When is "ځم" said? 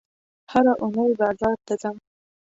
1.81-1.95